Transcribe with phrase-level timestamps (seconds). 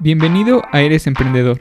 [0.00, 1.60] Bienvenido a Eres Emprendedor.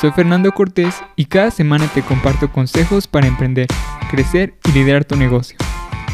[0.00, 3.66] Soy Fernando Cortés y cada semana te comparto consejos para emprender,
[4.10, 5.58] crecer y liderar tu negocio.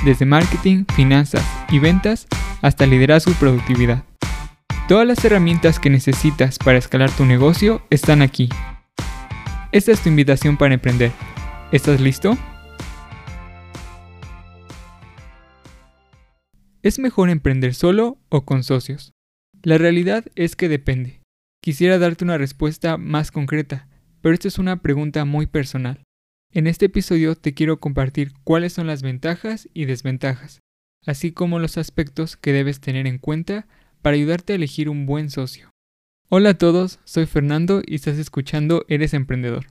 [0.04, 2.26] Desde marketing, finanzas y ventas
[2.62, 4.02] hasta liderazgo y productividad.
[4.88, 8.48] Todas las herramientas que necesitas para escalar tu negocio están aquí.
[9.70, 11.12] Esta es tu invitación para emprender.
[11.70, 12.36] ¿Estás listo?
[16.82, 19.12] ¿Es mejor emprender solo o con socios?
[19.62, 21.21] La realidad es que depende.
[21.64, 23.86] Quisiera darte una respuesta más concreta,
[24.20, 26.02] pero esta es una pregunta muy personal.
[26.50, 30.58] En este episodio te quiero compartir cuáles son las ventajas y desventajas,
[31.06, 33.68] así como los aspectos que debes tener en cuenta
[34.02, 35.70] para ayudarte a elegir un buen socio.
[36.28, 39.66] Hola a todos, soy Fernando y estás escuchando Eres Emprendedor.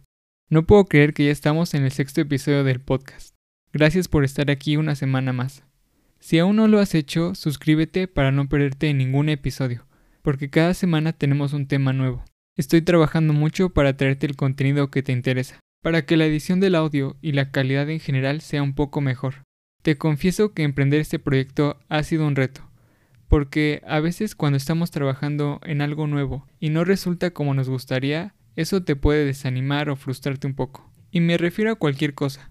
[0.50, 3.36] No puedo creer que ya estamos en el sexto episodio del podcast.
[3.74, 5.66] Gracias por estar aquí una semana más.
[6.22, 9.91] Si aún no lo has hecho, suscríbete para no perderte ningún episodio
[10.22, 12.24] porque cada semana tenemos un tema nuevo.
[12.58, 16.76] Estoy trabajando mucho para traerte el contenido que te interesa, para que la edición del
[16.76, 19.44] audio y la calidad en general sea un poco mejor.
[19.82, 22.70] Te confieso que emprender este proyecto ha sido un reto,
[23.28, 28.36] porque a veces cuando estamos trabajando en algo nuevo y no resulta como nos gustaría,
[28.56, 30.92] eso te puede desanimar o frustrarte un poco.
[31.10, 32.50] Y me refiero a cualquier cosa,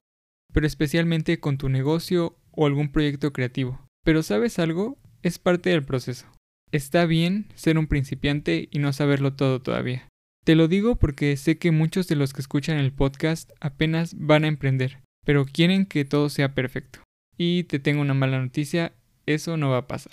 [0.53, 3.81] pero especialmente con tu negocio o algún proyecto creativo.
[4.05, 6.27] Pero sabes algo, es parte del proceso.
[6.73, 10.07] Está bien ser un principiante y no saberlo todo todavía.
[10.45, 14.45] Te lo digo porque sé que muchos de los que escuchan el podcast apenas van
[14.45, 17.01] a emprender, pero quieren que todo sea perfecto.
[17.37, 18.93] Y te tengo una mala noticia,
[19.27, 20.13] eso no va a pasar.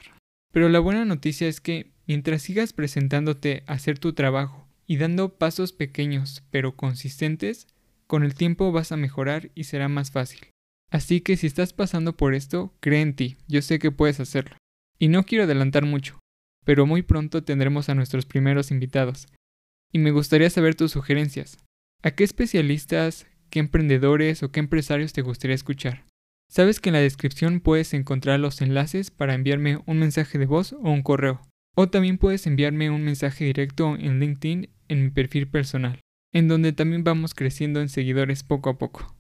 [0.52, 5.38] Pero la buena noticia es que mientras sigas presentándote a hacer tu trabajo y dando
[5.38, 7.68] pasos pequeños pero consistentes,
[8.08, 10.40] con el tiempo vas a mejorar y será más fácil.
[10.90, 14.58] Así que si estás pasando por esto, cree en ti, yo sé que puedes hacerlo.
[14.98, 16.18] Y no quiero adelantar mucho,
[16.68, 19.30] pero muy pronto tendremos a nuestros primeros invitados.
[19.94, 21.60] Y me gustaría saber tus sugerencias.
[22.04, 26.04] ¿A qué especialistas, qué emprendedores o qué empresarios te gustaría escuchar?
[26.52, 30.74] Sabes que en la descripción puedes encontrar los enlaces para enviarme un mensaje de voz
[30.74, 31.42] o un correo.
[31.74, 36.02] O también puedes enviarme un mensaje directo en LinkedIn en mi perfil personal,
[36.34, 39.16] en donde también vamos creciendo en seguidores poco a poco.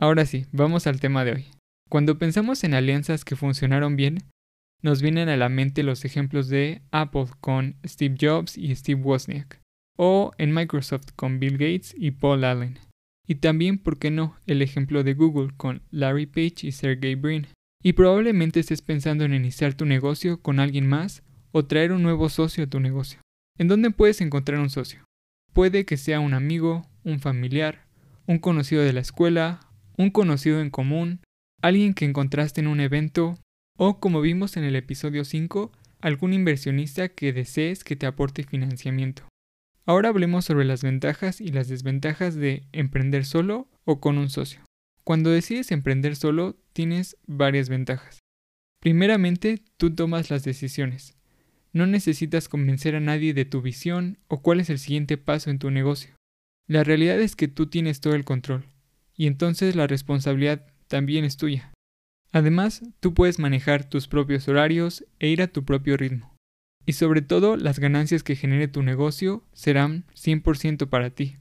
[0.00, 1.44] Ahora sí, vamos al tema de hoy.
[1.90, 4.20] Cuando pensamos en alianzas que funcionaron bien,
[4.86, 9.60] nos vienen a la mente los ejemplos de Apple con Steve Jobs y Steve Wozniak,
[9.98, 12.78] o en Microsoft con Bill Gates y Paul Allen.
[13.26, 17.48] Y también, ¿por qué no?, el ejemplo de Google con Larry Page y Sergey Brin.
[17.82, 22.28] Y probablemente estés pensando en iniciar tu negocio con alguien más o traer un nuevo
[22.28, 23.18] socio a tu negocio.
[23.58, 25.04] ¿En dónde puedes encontrar un socio?
[25.52, 27.88] Puede que sea un amigo, un familiar,
[28.28, 29.58] un conocido de la escuela,
[29.98, 31.22] un conocido en común,
[31.60, 33.36] alguien que encontraste en un evento,
[33.76, 39.24] o como vimos en el episodio 5, algún inversionista que desees que te aporte financiamiento.
[39.84, 44.60] Ahora hablemos sobre las ventajas y las desventajas de emprender solo o con un socio.
[45.04, 48.18] Cuando decides emprender solo, tienes varias ventajas.
[48.80, 51.16] Primeramente, tú tomas las decisiones.
[51.72, 55.58] No necesitas convencer a nadie de tu visión o cuál es el siguiente paso en
[55.58, 56.16] tu negocio.
[56.66, 58.64] La realidad es que tú tienes todo el control,
[59.14, 61.72] y entonces la responsabilidad también es tuya.
[62.36, 66.36] Además, tú puedes manejar tus propios horarios e ir a tu propio ritmo.
[66.84, 71.38] Y sobre todo, las ganancias que genere tu negocio serán 100% para ti.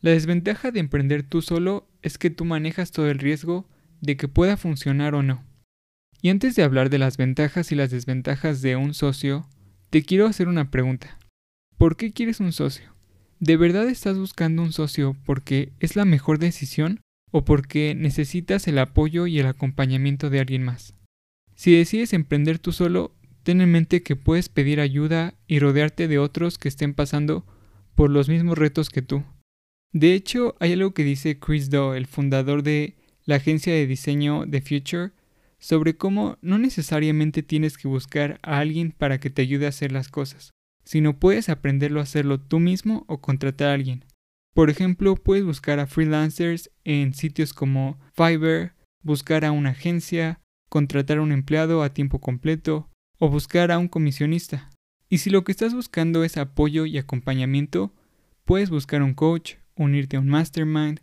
[0.00, 3.68] La desventaja de emprender tú solo es que tú manejas todo el riesgo
[4.00, 5.44] de que pueda funcionar o no.
[6.22, 9.46] Y antes de hablar de las ventajas y las desventajas de un socio,
[9.90, 11.18] te quiero hacer una pregunta.
[11.76, 12.94] ¿Por qué quieres un socio?
[13.38, 18.78] ¿De verdad estás buscando un socio porque es la mejor decisión o porque necesitas el
[18.78, 20.94] apoyo y el acompañamiento de alguien más.
[21.56, 26.18] Si decides emprender tú solo, ten en mente que puedes pedir ayuda y rodearte de
[26.18, 27.44] otros que estén pasando
[27.94, 29.24] por los mismos retos que tú.
[29.92, 34.44] De hecho, hay algo que dice Chris Doe, el fundador de la agencia de diseño
[34.48, 35.12] The Future,
[35.58, 39.92] sobre cómo no necesariamente tienes que buscar a alguien para que te ayude a hacer
[39.92, 40.50] las cosas,
[40.84, 44.04] sino puedes aprenderlo a hacerlo tú mismo o contratar a alguien.
[44.54, 51.18] Por ejemplo, puedes buscar a freelancers en sitios como Fiverr, buscar a una agencia, contratar
[51.18, 54.70] a un empleado a tiempo completo o buscar a un comisionista.
[55.08, 57.94] Y si lo que estás buscando es apoyo y acompañamiento,
[58.44, 61.00] puedes buscar un coach, unirte a un mastermind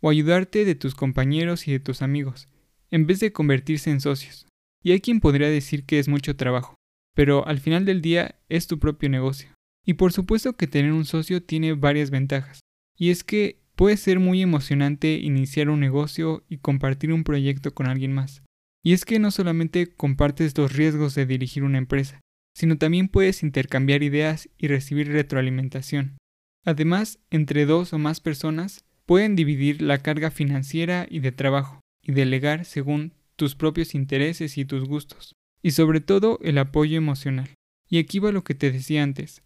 [0.00, 2.48] o ayudarte de tus compañeros y de tus amigos,
[2.90, 4.46] en vez de convertirse en socios.
[4.82, 6.74] Y hay quien podría decir que es mucho trabajo,
[7.14, 9.50] pero al final del día es tu propio negocio.
[9.84, 12.61] Y por supuesto que tener un socio tiene varias ventajas.
[12.96, 17.86] Y es que puede ser muy emocionante iniciar un negocio y compartir un proyecto con
[17.86, 18.42] alguien más.
[18.84, 22.20] Y es que no solamente compartes los riesgos de dirigir una empresa,
[22.54, 26.18] sino también puedes intercambiar ideas y recibir retroalimentación.
[26.64, 32.12] Además, entre dos o más personas pueden dividir la carga financiera y de trabajo y
[32.12, 35.34] delegar según tus propios intereses y tus gustos.
[35.62, 37.50] Y sobre todo el apoyo emocional.
[37.88, 39.42] Y aquí va lo que te decía antes.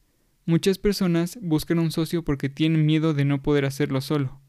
[0.49, 4.41] Muchas personas buscan un socio porque tienen miedo de no poder hacerlo solo.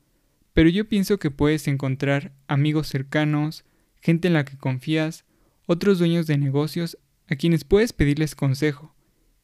[0.54, 3.66] Pero yo pienso que puedes encontrar amigos cercanos,
[4.00, 5.26] gente en la que confías,
[5.66, 8.96] otros dueños de negocios a quienes puedes pedirles consejo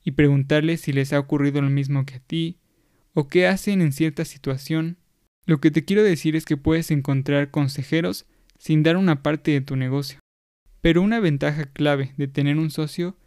[0.04, 2.60] y preguntarles si les ha ocurrido lo mismo que a ti
[3.16, 4.98] o qué hacen en cierta situación.
[5.48, 8.28] Lo que te quiero decir es que puedes encontrar consejeros
[8.60, 10.20] sin dar una parte de tu negocio.
[10.82, 13.18] Pero una ventaja clave de tener un socio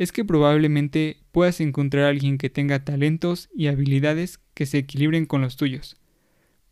[0.00, 5.26] es que probablemente puedas encontrar a alguien que tenga talentos y habilidades que se equilibren
[5.26, 5.98] con los tuyos.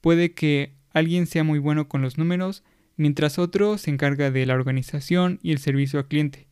[0.01, 2.65] Puede que alguien sea muy bueno con los números,
[2.97, 6.49] mientras otro se encarga de la organización y el servicio al cliente.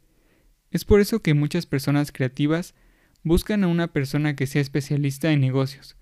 [0.70, 2.74] Es por eso que muchas personas creativas
[3.22, 5.96] buscan a una persona que sea especialista en negocios,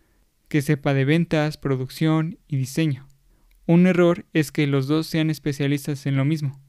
[0.49, 3.07] que sepa de ventas, producción y diseño.
[3.67, 6.61] Un error es que los dos sean especialistas en lo mismo.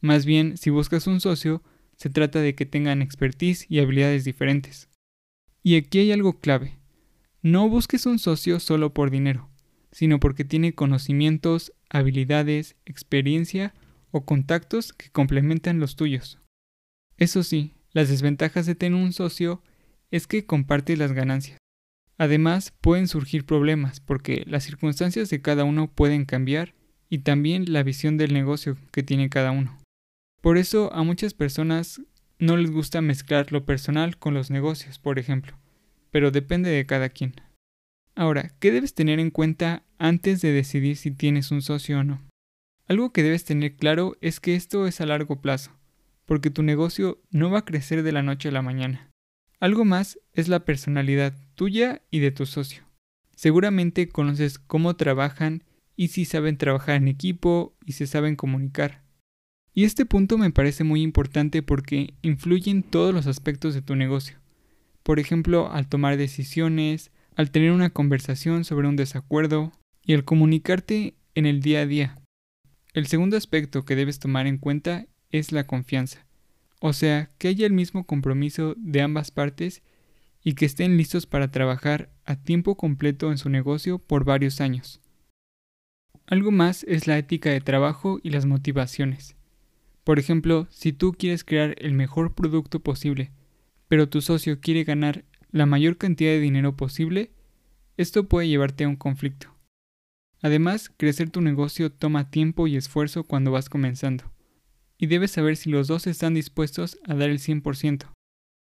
[0.00, 1.62] Más bien, si buscas un socio,
[1.96, 4.88] se trata de que tengan expertise y habilidades diferentes.
[5.62, 6.78] Y aquí hay algo clave.
[7.42, 9.50] No busques un socio solo por dinero,
[9.92, 13.74] sino porque tiene conocimientos, habilidades, experiencia
[14.10, 16.38] o contactos que complementan los tuyos.
[17.16, 19.62] Eso sí, las desventajas de tener un socio
[20.10, 21.58] es que comparte las ganancias.
[22.16, 26.74] Además, pueden surgir problemas porque las circunstancias de cada uno pueden cambiar
[27.08, 29.83] y también la visión del negocio que tiene cada uno.
[30.44, 32.02] Por eso a muchas personas
[32.38, 35.56] no les gusta mezclar lo personal con los negocios, por ejemplo,
[36.10, 37.32] pero depende de cada quien.
[38.14, 42.20] Ahora, ¿qué debes tener en cuenta antes de decidir si tienes un socio o no?
[42.86, 45.70] Algo que debes tener claro es que esto es a largo plazo,
[46.26, 49.10] porque tu negocio no va a crecer de la noche a la mañana.
[49.60, 52.84] Algo más es la personalidad tuya y de tu socio.
[53.34, 55.64] Seguramente conoces cómo trabajan
[55.96, 59.03] y si saben trabajar en equipo y se saben comunicar.
[59.74, 63.96] Y este punto me parece muy importante porque influye en todos los aspectos de tu
[63.96, 64.38] negocio.
[65.02, 69.72] Por ejemplo, al tomar decisiones, al tener una conversación sobre un desacuerdo
[70.04, 72.16] y al comunicarte en el día a día.
[72.92, 76.24] El segundo aspecto que debes tomar en cuenta es la confianza.
[76.80, 79.82] O sea, que haya el mismo compromiso de ambas partes
[80.44, 85.00] y que estén listos para trabajar a tiempo completo en su negocio por varios años.
[86.26, 89.36] Algo más es la ética de trabajo y las motivaciones.
[90.04, 93.32] Por ejemplo, si tú quieres crear el mejor producto posible,
[93.88, 97.32] pero tu socio quiere ganar la mayor cantidad de dinero posible,
[97.96, 99.48] esto puede llevarte a un conflicto.
[100.42, 104.24] Además, crecer tu negocio toma tiempo y esfuerzo cuando vas comenzando,
[104.98, 108.12] y debes saber si los dos están dispuestos a dar el 100%.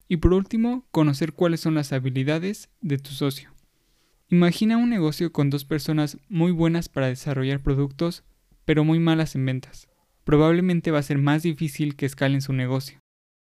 [0.08, 3.52] Y por último, conocer cuáles son las habilidades de tu socio.
[4.30, 8.24] Imagina un negocio con dos personas muy buenas para desarrollar productos,
[8.66, 9.90] pero muy malas en ventas
[10.30, 13.00] probablemente va a ser más difícil que escalen su negocio.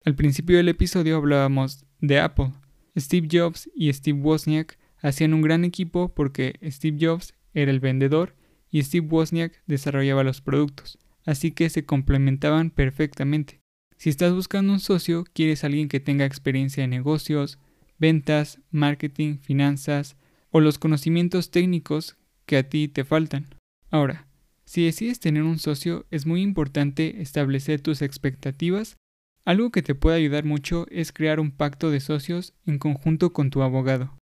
[0.04, 2.54] Al principio del episodio hablábamos de Apple.
[2.98, 8.36] Steve Jobs y Steve Wozniak hacían un gran equipo porque Steve Jobs era el vendedor
[8.72, 13.62] y Steve Wozniak desarrollaba los productos, así que se complementaban perfectamente.
[13.98, 17.60] Si estás buscando un socio, quieres alguien que tenga experiencia en negocios,
[18.00, 20.18] ventas, marketing, finanzas
[20.50, 23.46] o los conocimientos técnicos que a ti te faltan.
[23.92, 24.26] Ahora,
[24.72, 28.96] si decides tener un socio, es muy importante establecer tus expectativas.
[29.44, 33.50] Algo que te puede ayudar mucho es crear un pacto de socios en conjunto con
[33.50, 34.18] tu abogado.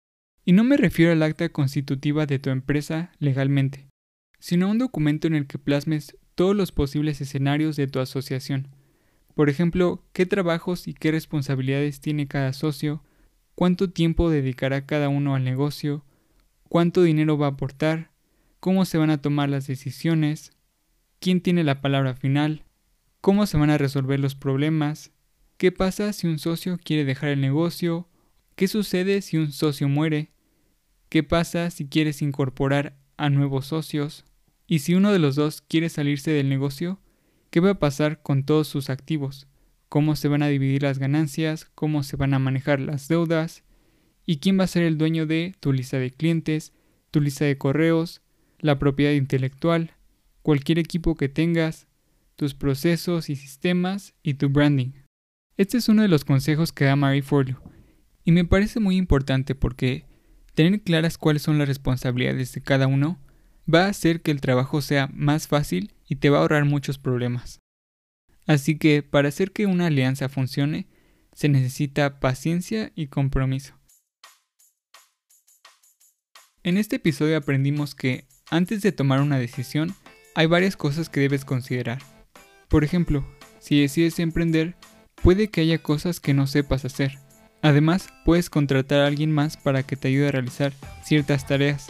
[0.46, 3.89] Y no me refiero al acta constitutiva de tu empresa legalmente,
[4.39, 8.70] sino a un documento en el que plasmes todos los posibles escenarios de tu asociación.
[9.36, 13.03] Por ejemplo, qué trabajos y qué responsabilidades tiene cada socio,
[13.53, 16.03] cuánto tiempo dedicará cada uno al negocio,
[16.70, 18.10] cuánto dinero va a aportar,
[18.60, 20.51] cómo se van a tomar las decisiones,
[21.20, 22.63] quién tiene la palabra final,
[23.22, 25.12] cómo se van a resolver los problemas,
[25.58, 28.08] qué pasa si un socio quiere dejar el negocio,
[28.56, 30.32] qué sucede si un socio muere,
[31.10, 34.25] qué pasa si quieres incorporar a nuevos socios,
[34.68, 37.00] y si uno de los dos quiere salirse del negocio,
[37.50, 39.48] qué va a pasar con todos sus activos,
[39.89, 43.63] cómo se van a dividir las ganancias, cómo se van a manejar las deudas,
[44.25, 46.74] y quién va a ser el dueño de tu lista de clientes,
[47.10, 48.22] tu lista de correos,
[48.60, 49.92] la propiedad intelectual,
[50.42, 51.88] cualquier equipo que tengas,
[52.36, 54.92] tus procesos y sistemas y tu branding.
[55.58, 57.62] Este es uno de los consejos que da Marie Forleo
[58.24, 60.06] y me parece muy importante porque
[60.54, 63.20] tener claras cuáles son las responsabilidades de cada uno
[63.74, 66.98] va a hacer que el trabajo sea más fácil y te va a ahorrar muchos
[66.98, 67.60] problemas.
[68.48, 70.88] Así que para hacer que una alianza funcione,
[71.34, 73.75] se necesita paciencia y compromiso.
[76.63, 79.94] En este episodio aprendimos que, antes de tomar una decisión,
[80.36, 82.00] hay varias cosas que debes considerar.
[82.68, 83.25] Por ejemplo,
[83.60, 84.75] si decides emprender,
[85.22, 87.20] puede que haya cosas que no sepas hacer.
[87.62, 91.88] Además, puedes contratar a alguien más para que te ayude a realizar ciertas tareas.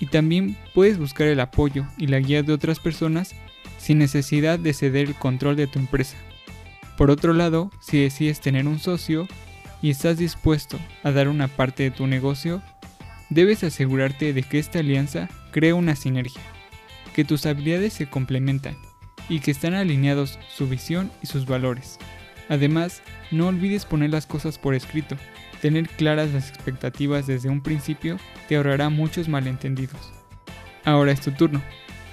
[0.00, 3.34] Y también puedes buscar el apoyo y la guía de otras personas
[3.78, 6.16] sin necesidad de ceder el control de tu empresa.
[6.96, 9.28] Por otro lado, si decides tener un socio
[9.80, 12.62] y estás dispuesto a dar una parte de tu negocio,
[13.28, 16.42] debes asegurarte de que esta alianza cree una sinergia,
[17.14, 18.76] que tus habilidades se complementan
[19.28, 21.98] y que están alineados su visión y sus valores.
[22.48, 25.16] Además, no olvides poner las cosas por escrito.
[25.60, 28.18] Tener claras las expectativas desde un principio
[28.48, 30.12] te ahorrará muchos malentendidos.
[30.84, 31.62] Ahora es tu turno.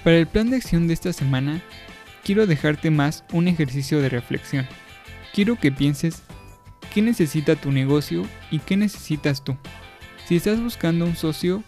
[0.04, 1.60] Para el plan de acción de esta semana,
[2.24, 4.66] quiero dejarte más un ejercicio de reflexión.
[5.34, 6.22] Quiero que pienses
[6.94, 9.56] qué necesita tu negocio y qué necesitas tú.
[10.26, 11.64] Si estás buscando un socio,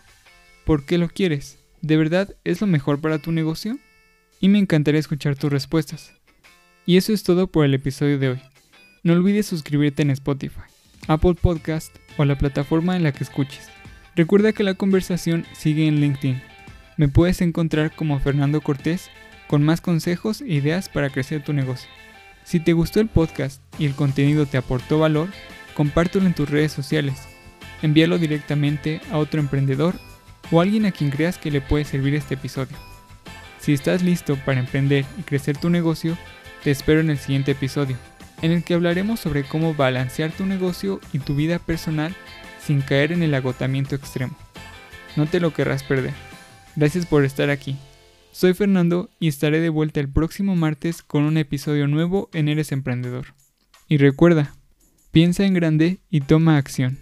[0.64, 1.61] ¿por qué lo quieres?
[1.82, 3.78] ¿De verdad es lo mejor para tu negocio?
[4.40, 6.12] Y me encantaría escuchar tus respuestas.
[6.86, 8.42] Y eso es todo por el episodio de hoy.
[9.02, 10.62] No olvides suscribirte en Spotify,
[11.08, 13.68] Apple Podcast o la plataforma en la que escuches.
[14.16, 16.40] Recuerda que la conversación sigue en LinkedIn
[16.96, 19.10] me puedes encontrar como Fernando Cortés
[19.48, 21.88] con más consejos e ideas para crecer tu negocio.
[22.44, 25.28] Si te gustó el podcast y el contenido te aportó valor,
[25.74, 27.14] compártelo en tus redes sociales.
[27.82, 29.94] Envíalo directamente a otro emprendedor
[30.50, 32.76] o alguien a quien creas que le puede servir este episodio.
[33.60, 36.18] Si estás listo para emprender y crecer tu negocio,
[36.64, 37.96] te espero en el siguiente episodio,
[38.42, 42.14] en el que hablaremos sobre cómo balancear tu negocio y tu vida personal
[42.64, 44.36] sin caer en el agotamiento extremo.
[45.16, 46.14] No te lo querrás perder.
[46.76, 47.76] Gracias por estar aquí.
[48.32, 52.72] Soy Fernando y estaré de vuelta el próximo martes con un episodio nuevo en Eres
[52.72, 53.34] Emprendedor.
[53.88, 54.54] Y recuerda,
[55.10, 56.98] piensa en grande y toma acción.